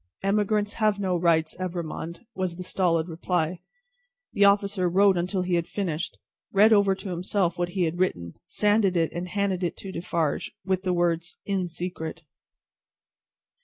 "Emigrants 0.23 0.73
have 0.81 0.99
no 0.99 1.15
rights, 1.15 1.55
Evrémonde," 1.59 2.21
was 2.33 2.55
the 2.55 2.63
stolid 2.63 3.07
reply. 3.07 3.59
The 4.33 4.45
officer 4.45 4.89
wrote 4.89 5.15
until 5.15 5.43
he 5.43 5.53
had 5.53 5.67
finished, 5.67 6.17
read 6.51 6.73
over 6.73 6.95
to 6.95 7.09
himself 7.11 7.59
what 7.59 7.69
he 7.77 7.83
had 7.83 7.99
written, 7.99 8.33
sanded 8.47 8.97
it, 8.97 9.11
and 9.11 9.27
handed 9.27 9.63
it 9.63 9.77
to 9.77 9.91
Defarge, 9.91 10.53
with 10.65 10.81
the 10.81 10.91
words 10.91 11.37
"In 11.45 11.67
secret." 11.67 12.23